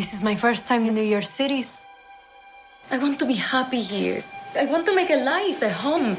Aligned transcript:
This 0.00 0.14
is 0.14 0.22
my 0.22 0.34
first 0.34 0.66
time 0.66 0.86
in 0.86 0.94
New 0.94 1.04
York 1.04 1.28
City. 1.28 1.66
I 2.90 2.96
want 2.96 3.18
to 3.18 3.26
be 3.26 3.34
happy 3.34 3.82
here. 3.82 4.24
I 4.56 4.64
want 4.64 4.86
to 4.86 4.94
make 4.96 5.10
a 5.10 5.20
life, 5.20 5.60
a 5.60 5.68
home. 5.68 6.16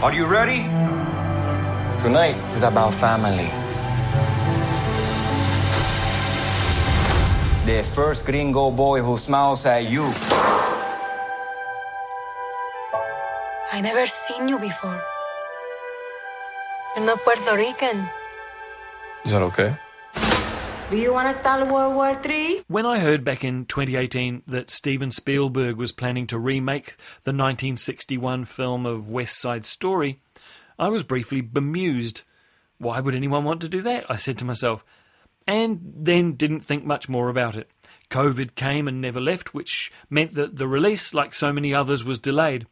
Are 0.00 0.14
you 0.14 0.24
ready? 0.24 0.64
Tonight 2.00 2.40
is 2.56 2.62
about 2.62 2.94
family. 2.94 3.52
The 7.68 7.84
first 7.92 8.24
gringo 8.24 8.70
boy 8.70 9.02
who 9.02 9.18
smiles 9.18 9.66
at 9.66 9.84
you. 9.84 10.08
I 13.70 13.82
never 13.82 14.06
seen 14.06 14.48
you 14.48 14.58
before. 14.58 15.11
You're 16.94 17.06
not 17.06 17.20
Puerto 17.20 17.56
Rican. 17.56 18.06
Is 19.24 19.30
that 19.30 19.40
okay? 19.40 19.74
Do 20.90 20.98
you 20.98 21.14
want 21.14 21.32
to 21.32 21.40
start 21.40 21.66
World 21.66 21.94
War 21.94 22.20
III? 22.22 22.64
When 22.68 22.84
I 22.84 22.98
heard 22.98 23.24
back 23.24 23.42
in 23.42 23.64
2018 23.64 24.42
that 24.46 24.68
Steven 24.68 25.10
Spielberg 25.10 25.76
was 25.76 25.90
planning 25.90 26.26
to 26.26 26.38
remake 26.38 26.96
the 27.22 27.30
1961 27.30 28.44
film 28.44 28.84
of 28.84 29.08
West 29.08 29.38
Side 29.40 29.64
Story, 29.64 30.20
I 30.78 30.88
was 30.88 31.02
briefly 31.02 31.40
bemused. 31.40 32.24
Why 32.76 33.00
would 33.00 33.14
anyone 33.14 33.44
want 33.44 33.62
to 33.62 33.70
do 33.70 33.80
that? 33.80 34.04
I 34.10 34.16
said 34.16 34.36
to 34.38 34.44
myself, 34.44 34.84
and 35.46 35.80
then 35.96 36.34
didn't 36.34 36.60
think 36.60 36.84
much 36.84 37.08
more 37.08 37.30
about 37.30 37.56
it. 37.56 37.70
COVID 38.10 38.54
came 38.54 38.86
and 38.86 39.00
never 39.00 39.20
left, 39.20 39.54
which 39.54 39.90
meant 40.10 40.34
that 40.34 40.56
the 40.56 40.68
release, 40.68 41.14
like 41.14 41.32
so 41.32 41.54
many 41.54 41.72
others, 41.72 42.04
was 42.04 42.18
delayed. 42.18 42.66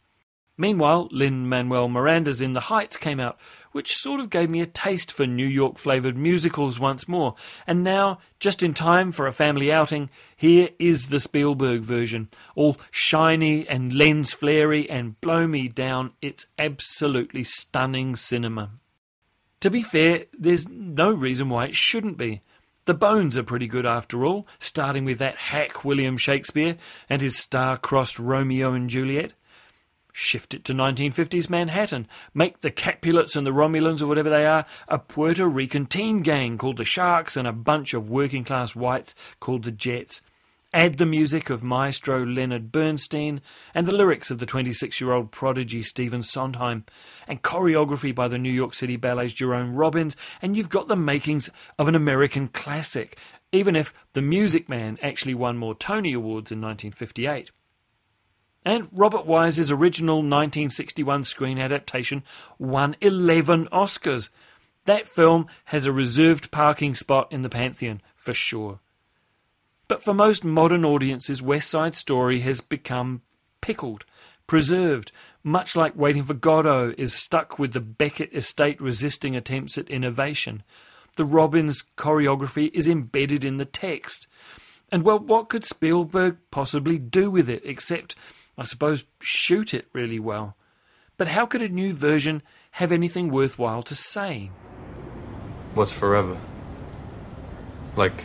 Meanwhile, 0.60 1.08
Lin 1.10 1.48
Manuel 1.48 1.88
Miranda's 1.88 2.42
In 2.42 2.52
the 2.52 2.60
Heights 2.60 2.98
came 2.98 3.18
out, 3.18 3.40
which 3.72 3.94
sort 3.94 4.20
of 4.20 4.28
gave 4.28 4.50
me 4.50 4.60
a 4.60 4.66
taste 4.66 5.10
for 5.10 5.26
New 5.26 5.46
York 5.46 5.78
flavoured 5.78 6.18
musicals 6.18 6.78
once 6.78 7.08
more. 7.08 7.34
And 7.66 7.82
now, 7.82 8.18
just 8.38 8.62
in 8.62 8.74
time 8.74 9.10
for 9.10 9.26
a 9.26 9.32
family 9.32 9.72
outing, 9.72 10.10
here 10.36 10.68
is 10.78 11.06
the 11.06 11.18
Spielberg 11.18 11.80
version, 11.80 12.28
all 12.54 12.76
shiny 12.90 13.66
and 13.66 13.94
lens 13.94 14.34
flary 14.34 14.88
and 14.90 15.18
blow 15.22 15.46
me 15.46 15.66
down. 15.66 16.12
It's 16.20 16.46
absolutely 16.58 17.42
stunning 17.42 18.14
cinema. 18.14 18.72
To 19.60 19.70
be 19.70 19.82
fair, 19.82 20.26
there's 20.38 20.68
no 20.68 21.10
reason 21.10 21.48
why 21.48 21.68
it 21.68 21.74
shouldn't 21.74 22.18
be. 22.18 22.42
The 22.84 22.92
bones 22.92 23.38
are 23.38 23.42
pretty 23.42 23.66
good 23.66 23.86
after 23.86 24.26
all, 24.26 24.46
starting 24.58 25.06
with 25.06 25.20
that 25.20 25.36
hack 25.36 25.86
William 25.86 26.18
Shakespeare 26.18 26.76
and 27.08 27.22
his 27.22 27.38
star-crossed 27.38 28.18
Romeo 28.18 28.74
and 28.74 28.90
Juliet. 28.90 29.32
Shift 30.12 30.54
it 30.54 30.64
to 30.64 30.72
1950s 30.72 31.48
Manhattan. 31.48 32.08
Make 32.34 32.60
the 32.60 32.70
Capulets 32.70 33.36
and 33.36 33.46
the 33.46 33.52
Romulans, 33.52 34.02
or 34.02 34.06
whatever 34.06 34.30
they 34.30 34.46
are, 34.46 34.66
a 34.88 34.98
Puerto 34.98 35.46
Rican 35.46 35.86
teen 35.86 36.22
gang 36.22 36.58
called 36.58 36.76
the 36.76 36.84
Sharks 36.84 37.36
and 37.36 37.46
a 37.46 37.52
bunch 37.52 37.94
of 37.94 38.10
working 38.10 38.44
class 38.44 38.74
whites 38.74 39.14
called 39.38 39.64
the 39.64 39.70
Jets. 39.70 40.22
Add 40.72 40.98
the 40.98 41.06
music 41.06 41.50
of 41.50 41.64
maestro 41.64 42.24
Leonard 42.24 42.70
Bernstein 42.70 43.40
and 43.74 43.88
the 43.88 43.94
lyrics 43.94 44.30
of 44.30 44.38
the 44.38 44.46
26 44.46 45.00
year 45.00 45.10
old 45.10 45.32
prodigy 45.32 45.82
Stephen 45.82 46.22
Sondheim 46.22 46.84
and 47.26 47.42
choreography 47.42 48.14
by 48.14 48.28
the 48.28 48.38
New 48.38 48.52
York 48.52 48.74
City 48.74 48.96
Ballet's 48.96 49.32
Jerome 49.32 49.74
Robbins, 49.74 50.16
and 50.40 50.56
you've 50.56 50.68
got 50.68 50.86
the 50.86 50.94
makings 50.94 51.50
of 51.76 51.88
an 51.88 51.96
American 51.96 52.46
classic, 52.46 53.18
even 53.50 53.74
if 53.74 53.92
The 54.12 54.22
Music 54.22 54.68
Man 54.68 54.96
actually 55.02 55.34
won 55.34 55.56
more 55.56 55.74
Tony 55.74 56.12
Awards 56.12 56.52
in 56.52 56.60
1958. 56.60 57.50
And 58.64 58.88
Robert 58.92 59.24
Wise's 59.24 59.72
original 59.72 60.16
1961 60.16 61.24
screen 61.24 61.58
adaptation 61.58 62.22
won 62.58 62.96
11 63.00 63.68
Oscars. 63.72 64.28
That 64.84 65.06
film 65.06 65.46
has 65.66 65.86
a 65.86 65.92
reserved 65.92 66.50
parking 66.50 66.94
spot 66.94 67.32
in 67.32 67.42
the 67.42 67.48
Pantheon, 67.48 68.02
for 68.16 68.34
sure. 68.34 68.80
But 69.88 70.02
for 70.02 70.14
most 70.14 70.44
modern 70.44 70.84
audiences, 70.84 71.42
West 71.42 71.70
Side 71.70 71.94
Story 71.94 72.40
has 72.40 72.60
become 72.60 73.22
pickled, 73.60 74.04
preserved, 74.46 75.10
much 75.42 75.74
like 75.74 75.96
Waiting 75.96 76.22
for 76.22 76.34
Godot 76.34 76.94
is 76.98 77.14
stuck 77.14 77.58
with 77.58 77.72
the 77.72 77.80
Beckett 77.80 78.34
estate 78.34 78.80
resisting 78.80 79.34
attempts 79.34 79.78
at 79.78 79.88
innovation. 79.88 80.62
The 81.16 81.24
Robbins 81.24 81.84
choreography 81.96 82.70
is 82.74 82.88
embedded 82.88 83.44
in 83.44 83.56
the 83.56 83.64
text. 83.64 84.26
And 84.92 85.02
well, 85.02 85.18
what 85.18 85.48
could 85.48 85.64
Spielberg 85.64 86.36
possibly 86.50 86.98
do 86.98 87.30
with 87.30 87.48
it 87.48 87.62
except 87.64 88.16
I 88.58 88.64
suppose, 88.64 89.04
shoot 89.20 89.72
it 89.74 89.86
really 89.92 90.18
well. 90.18 90.56
But 91.16 91.28
how 91.28 91.46
could 91.46 91.62
a 91.62 91.68
new 91.68 91.92
version 91.92 92.42
have 92.72 92.92
anything 92.92 93.30
worthwhile 93.30 93.82
to 93.84 93.94
say? 93.94 94.50
What's 95.74 95.92
forever? 95.92 96.40
Like, 97.96 98.24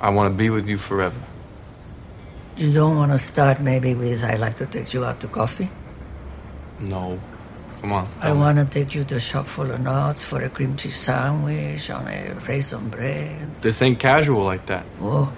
I 0.00 0.10
want 0.10 0.32
to 0.32 0.36
be 0.36 0.50
with 0.50 0.68
you 0.68 0.78
forever. 0.78 1.20
You 2.56 2.72
don't 2.72 2.96
want 2.96 3.12
to 3.12 3.18
start 3.18 3.60
maybe 3.60 3.94
with 3.94 4.24
I 4.24 4.34
like 4.34 4.56
to 4.58 4.66
take 4.66 4.92
you 4.92 5.04
out 5.04 5.20
to 5.20 5.28
coffee? 5.28 5.70
No. 6.80 7.18
Come 7.80 7.92
on. 7.92 8.08
I 8.20 8.32
want 8.32 8.58
to 8.58 8.64
take 8.64 8.94
you 8.94 9.04
to 9.04 9.16
a 9.16 9.20
shop 9.20 9.46
full 9.46 9.70
of 9.70 9.80
nuts 9.80 10.24
for 10.24 10.42
a 10.42 10.48
cream 10.48 10.76
cheese 10.76 10.96
sandwich 10.96 11.90
on 11.90 12.08
a 12.08 12.34
raisin 12.48 12.88
bread. 12.88 13.62
This 13.62 13.80
ain't 13.82 14.00
casual 14.00 14.44
like 14.44 14.66
that. 14.66 14.84
Oh. 15.00 15.32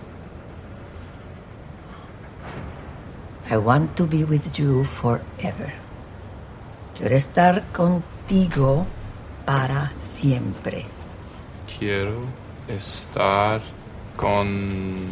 I 3.50 3.56
want 3.56 3.96
to 3.96 4.06
be 4.06 4.22
with 4.22 4.56
you 4.56 4.84
forever. 4.84 5.72
Quiero 6.96 7.16
estar 7.16 7.64
contigo 7.72 8.86
para 9.44 9.92
siempre. 9.98 10.86
Quiero 11.66 12.14
estar 12.68 13.60
con. 14.16 15.08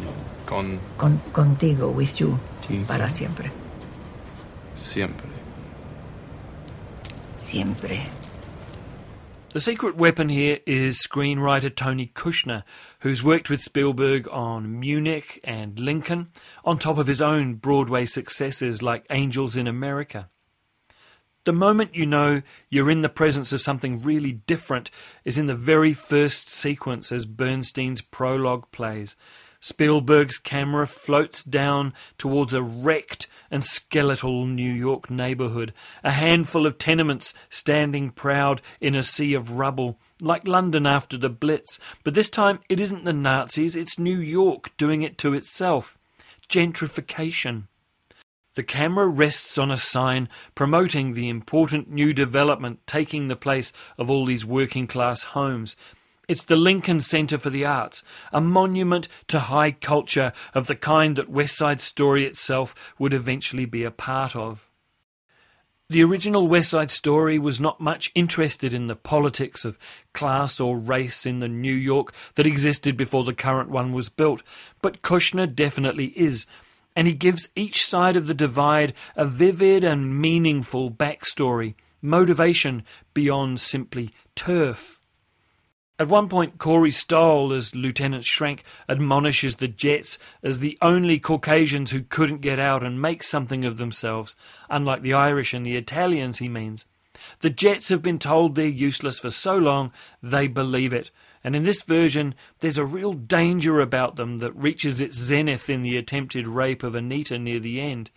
con. 0.46 0.78
Con, 0.96 1.18
contigo, 1.32 1.88
with 1.88 2.14
you, 2.14 2.38
para 2.86 3.08
siempre. 3.08 3.50
siempre. 4.76 5.26
Siempre. 7.36 8.17
The 9.58 9.62
secret 9.62 9.96
weapon 9.96 10.28
here 10.28 10.60
is 10.66 11.04
screenwriter 11.04 11.74
Tony 11.74 12.12
Kushner, 12.14 12.62
who's 13.00 13.24
worked 13.24 13.50
with 13.50 13.60
Spielberg 13.60 14.28
on 14.28 14.78
Munich 14.78 15.40
and 15.42 15.80
Lincoln, 15.80 16.28
on 16.64 16.78
top 16.78 16.96
of 16.96 17.08
his 17.08 17.20
own 17.20 17.54
Broadway 17.54 18.06
successes 18.06 18.82
like 18.82 19.04
Angels 19.10 19.56
in 19.56 19.66
America. 19.66 20.28
The 21.42 21.52
moment 21.52 21.96
you 21.96 22.06
know 22.06 22.42
you're 22.70 22.88
in 22.88 23.02
the 23.02 23.08
presence 23.08 23.52
of 23.52 23.60
something 23.60 24.00
really 24.00 24.30
different 24.30 24.92
is 25.24 25.38
in 25.38 25.46
the 25.46 25.56
very 25.56 25.92
first 25.92 26.48
sequence 26.48 27.10
as 27.10 27.26
Bernstein's 27.26 28.00
prologue 28.00 28.70
plays. 28.70 29.16
Spielberg's 29.60 30.38
camera 30.38 30.86
floats 30.86 31.42
down 31.42 31.92
towards 32.16 32.54
a 32.54 32.62
wrecked 32.62 33.26
and 33.50 33.64
skeletal 33.64 34.46
New 34.46 34.70
York 34.70 35.10
neighborhood, 35.10 35.72
a 36.04 36.12
handful 36.12 36.64
of 36.64 36.78
tenements 36.78 37.34
standing 37.50 38.10
proud 38.10 38.62
in 38.80 38.94
a 38.94 39.02
sea 39.02 39.34
of 39.34 39.52
rubble, 39.52 39.98
like 40.20 40.46
London 40.46 40.86
after 40.86 41.16
the 41.16 41.28
Blitz. 41.28 41.78
But 42.04 42.14
this 42.14 42.30
time 42.30 42.60
it 42.68 42.80
isn't 42.80 43.04
the 43.04 43.12
Nazis, 43.12 43.74
it's 43.74 43.98
New 43.98 44.18
York 44.20 44.76
doing 44.76 45.02
it 45.02 45.18
to 45.18 45.34
itself. 45.34 45.98
Gentrification. 46.48 47.64
the 48.54 48.62
camera 48.64 49.06
rests 49.06 49.56
on 49.56 49.70
a 49.70 49.76
sign 49.76 50.28
promoting 50.56 51.14
the 51.14 51.28
important 51.28 51.88
new 51.88 52.12
development 52.12 52.84
taking 52.88 53.28
the 53.28 53.36
place 53.36 53.72
of 53.96 54.10
all 54.10 54.24
these 54.24 54.44
working 54.44 54.86
class 54.86 55.22
homes. 55.22 55.76
It's 56.28 56.44
the 56.44 56.56
Lincoln 56.56 57.00
Center 57.00 57.38
for 57.38 57.48
the 57.48 57.64
Arts, 57.64 58.02
a 58.34 58.40
monument 58.42 59.08
to 59.28 59.40
high 59.40 59.70
culture 59.70 60.34
of 60.54 60.66
the 60.66 60.76
kind 60.76 61.16
that 61.16 61.30
West 61.30 61.56
Side 61.56 61.80
Story 61.80 62.26
itself 62.26 62.94
would 62.98 63.14
eventually 63.14 63.64
be 63.64 63.82
a 63.82 63.90
part 63.90 64.36
of. 64.36 64.68
The 65.88 66.04
original 66.04 66.46
West 66.46 66.68
Side 66.68 66.90
Story 66.90 67.38
was 67.38 67.58
not 67.58 67.80
much 67.80 68.12
interested 68.14 68.74
in 68.74 68.88
the 68.88 68.94
politics 68.94 69.64
of 69.64 69.78
class 70.12 70.60
or 70.60 70.76
race 70.76 71.24
in 71.24 71.40
the 71.40 71.48
New 71.48 71.72
York 71.72 72.12
that 72.34 72.46
existed 72.46 72.94
before 72.94 73.24
the 73.24 73.32
current 73.32 73.70
one 73.70 73.94
was 73.94 74.10
built, 74.10 74.42
but 74.82 75.00
Kushner 75.00 75.46
definitely 75.46 76.08
is 76.14 76.46
and 76.94 77.06
he 77.06 77.14
gives 77.14 77.48
each 77.56 77.86
side 77.86 78.16
of 78.16 78.26
the 78.26 78.34
divide 78.34 78.92
a 79.16 79.24
vivid 79.24 79.82
and 79.82 80.20
meaningful 80.20 80.90
backstory, 80.90 81.74
motivation 82.02 82.82
beyond 83.14 83.60
simply 83.60 84.10
turf. 84.34 85.00
At 86.00 86.08
one 86.08 86.28
point, 86.28 86.58
Corey 86.58 86.92
Stoll, 86.92 87.52
as 87.52 87.74
Lieutenant 87.74 88.22
Schrank, 88.22 88.60
admonishes 88.88 89.56
the 89.56 89.66
Jets 89.66 90.16
as 90.44 90.60
the 90.60 90.78
only 90.80 91.18
Caucasians 91.18 91.90
who 91.90 92.02
couldn't 92.02 92.40
get 92.40 92.60
out 92.60 92.84
and 92.84 93.02
make 93.02 93.24
something 93.24 93.64
of 93.64 93.78
themselves, 93.78 94.36
unlike 94.70 95.02
the 95.02 95.14
Irish 95.14 95.52
and 95.52 95.66
the 95.66 95.76
Italians, 95.76 96.38
he 96.38 96.48
means. 96.48 96.84
The 97.40 97.50
Jets 97.50 97.88
have 97.88 98.00
been 98.00 98.20
told 98.20 98.54
they're 98.54 98.66
useless 98.66 99.18
for 99.18 99.30
so 99.30 99.56
long, 99.56 99.92
they 100.22 100.46
believe 100.46 100.92
it, 100.92 101.10
and 101.42 101.56
in 101.56 101.64
this 101.64 101.82
version, 101.82 102.34
there's 102.60 102.78
a 102.78 102.84
real 102.84 103.12
danger 103.12 103.80
about 103.80 104.16
them 104.16 104.38
that 104.38 104.54
reaches 104.54 105.00
its 105.00 105.16
zenith 105.16 105.68
in 105.68 105.82
the 105.82 105.96
attempted 105.96 106.46
rape 106.46 106.82
of 106.82 106.94
Anita 106.94 107.38
near 107.38 107.58
the 107.58 107.80
end. 107.80 108.10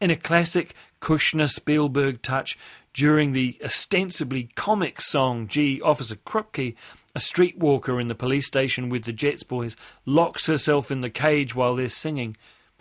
In 0.00 0.10
a 0.10 0.16
classic 0.16 0.74
Kushner 1.00 1.48
Spielberg 1.48 2.22
touch, 2.22 2.58
during 2.94 3.32
the 3.32 3.58
ostensibly 3.64 4.50
comic 4.54 5.00
song 5.00 5.48
Gee 5.48 5.80
Officer 5.80 6.16
Krupke, 6.16 6.74
a 7.14 7.18
streetwalker 7.18 8.00
in 8.00 8.08
the 8.08 8.14
police 8.14 8.46
station 8.46 8.88
with 8.88 9.04
the 9.04 9.12
Jets 9.12 9.42
boys 9.42 9.76
locks 10.06 10.46
herself 10.46 10.90
in 10.90 11.02
the 11.02 11.10
cage 11.10 11.54
while 11.54 11.76
they're 11.76 11.88
singing. 11.88 12.36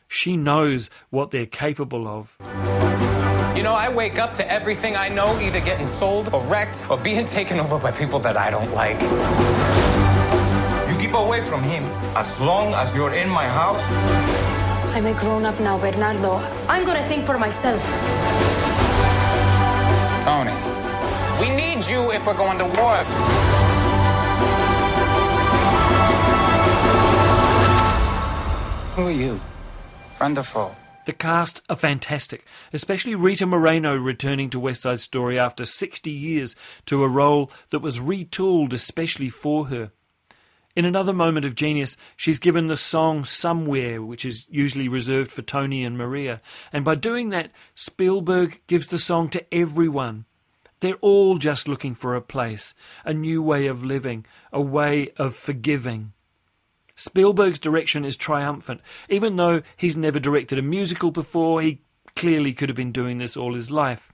She 0.07 0.37
knows 0.37 0.89
what 1.09 1.31
they're 1.31 1.45
capable 1.45 2.07
of. 2.07 2.37
You 3.55 3.63
know, 3.63 3.73
I 3.73 3.91
wake 3.93 4.17
up 4.17 4.33
to 4.35 4.49
everything 4.49 4.95
I 4.95 5.09
know 5.09 5.37
either 5.39 5.59
getting 5.59 5.85
sold 5.85 6.33
or 6.33 6.41
wrecked 6.45 6.89
or 6.89 6.97
being 6.97 7.25
taken 7.37 7.59
over 7.59 7.77
by 7.77 7.91
people 7.91 8.19
that 8.19 8.37
I 8.37 8.49
don't 8.49 8.71
like. 8.73 8.99
You 10.89 10.97
keep 10.99 11.13
away 11.13 11.41
from 11.41 11.61
him 11.63 11.83
as 12.15 12.39
long 12.39 12.73
as 12.73 12.95
you're 12.95 13.13
in 13.13 13.29
my 13.29 13.47
house. 13.47 13.83
I'm 14.95 15.05
a 15.05 15.13
grown 15.19 15.45
up 15.45 15.59
now, 15.59 15.77
Bernardo. 15.77 16.35
I'm 16.67 16.85
gonna 16.85 17.07
think 17.07 17.25
for 17.25 17.37
myself. 17.37 17.81
Tony, 20.23 20.55
we 21.41 21.49
need 21.49 21.85
you 21.85 22.11
if 22.11 22.25
we're 22.25 22.37
going 22.37 22.57
to 22.59 22.65
war. 22.65 23.50
Are 29.11 29.15
you? 29.15 29.41
Friend 30.07 30.37
or 30.37 30.43
foe? 30.43 30.75
The 31.05 31.11
cast 31.11 31.61
are 31.67 31.75
fantastic, 31.75 32.45
especially 32.71 33.15
Rita 33.15 33.45
Moreno 33.45 33.95
returning 33.95 34.49
to 34.51 34.59
West 34.59 34.83
Side 34.83 34.99
Story 35.01 35.37
after 35.37 35.65
60 35.65 36.09
years 36.09 36.55
to 36.85 37.03
a 37.03 37.09
role 37.09 37.51
that 37.71 37.79
was 37.79 37.99
retooled 37.99 38.71
especially 38.71 39.27
for 39.27 39.67
her. 39.67 39.91
In 40.75 40.85
another 40.85 41.11
moment 41.11 41.45
of 41.45 41.55
genius, 41.55 41.97
she's 42.15 42.39
given 42.39 42.67
the 42.67 42.77
song 42.77 43.25
Somewhere, 43.25 44.01
which 44.01 44.23
is 44.23 44.45
usually 44.49 44.87
reserved 44.87 45.31
for 45.31 45.41
Tony 45.41 45.83
and 45.83 45.97
Maria, 45.97 46.39
and 46.71 46.85
by 46.85 46.95
doing 46.95 47.29
that, 47.29 47.51
Spielberg 47.75 48.61
gives 48.67 48.87
the 48.87 48.99
song 48.99 49.27
to 49.29 49.53
everyone. 49.53 50.23
They're 50.79 50.95
all 51.01 51.37
just 51.37 51.67
looking 51.67 51.95
for 51.95 52.15
a 52.15 52.21
place, 52.21 52.73
a 53.03 53.13
new 53.13 53.41
way 53.41 53.67
of 53.67 53.83
living, 53.83 54.25
a 54.53 54.61
way 54.61 55.09
of 55.17 55.35
forgiving. 55.35 56.13
Spielberg's 56.95 57.59
direction 57.59 58.05
is 58.05 58.17
triumphant. 58.17 58.81
Even 59.09 59.35
though 59.35 59.61
he's 59.75 59.97
never 59.97 60.19
directed 60.19 60.57
a 60.59 60.63
musical 60.63 61.11
before, 61.11 61.61
he 61.61 61.81
clearly 62.15 62.53
could 62.53 62.69
have 62.69 62.75
been 62.75 62.91
doing 62.91 63.17
this 63.17 63.37
all 63.37 63.53
his 63.53 63.71
life. 63.71 64.13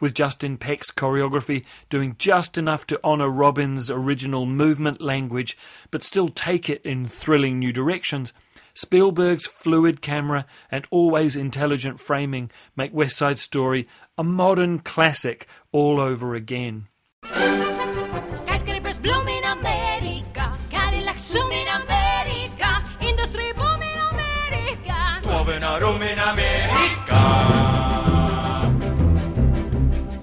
With 0.00 0.14
Justin 0.14 0.58
Peck's 0.58 0.90
choreography 0.90 1.64
doing 1.88 2.16
just 2.18 2.58
enough 2.58 2.86
to 2.88 3.00
honour 3.02 3.28
Robbins' 3.28 3.90
original 3.90 4.46
movement 4.46 5.00
language, 5.00 5.56
but 5.90 6.02
still 6.02 6.28
take 6.28 6.68
it 6.68 6.82
in 6.82 7.06
thrilling 7.06 7.58
new 7.58 7.72
directions, 7.72 8.32
Spielberg's 8.74 9.46
fluid 9.46 10.00
camera 10.00 10.46
and 10.70 10.86
always 10.90 11.34
intelligent 11.34 11.98
framing 11.98 12.50
make 12.76 12.94
West 12.94 13.16
Side 13.16 13.38
Story 13.38 13.88
a 14.16 14.22
modern 14.22 14.78
classic 14.78 15.48
all 15.72 15.98
over 15.98 16.34
again. 16.34 16.86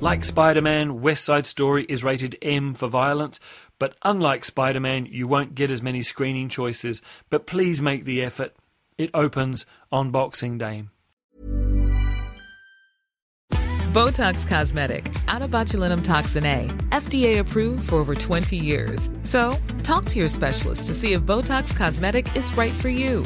Like 0.06 0.24
Spider 0.24 0.62
Man, 0.62 1.02
West 1.02 1.26
Side 1.26 1.48
Story 1.48 1.84
is 1.90 2.04
rated 2.04 2.38
M 2.42 2.76
for 2.76 2.88
violence, 2.88 3.40
but 3.80 3.98
unlike 4.04 4.46
Spider 4.46 4.80
Man, 4.80 5.08
you 5.08 5.28
won't 5.28 5.56
get 5.56 5.72
as 5.72 5.82
many 5.82 6.04
screening 6.04 6.48
choices. 6.48 7.02
But 7.32 7.48
please 7.48 7.82
make 7.82 8.06
the 8.06 8.22
effort. 8.22 8.56
It 9.00 9.10
opens 9.16 9.66
on 9.92 10.12
Boxing 10.12 10.60
Day. 10.60 10.86
Botox 13.96 14.46
Cosmetic, 14.46 15.12
out 15.28 15.42
of 15.42 15.50
botulinum 15.52 16.04
toxin 16.04 16.46
A, 16.46 16.68
FDA 16.92 17.40
approved 17.40 17.90
for 17.90 17.96
over 17.96 18.14
20 18.14 18.56
years. 18.58 19.10
So, 19.24 19.58
talk 19.84 20.06
to 20.06 20.20
your 20.20 20.30
specialist 20.30 20.88
to 20.88 20.94
see 20.94 21.14
if 21.14 21.22
Botox 21.22 21.76
Cosmetic 21.76 22.36
is 22.36 22.56
right 22.56 22.74
for 22.74 22.90
you. 22.90 23.26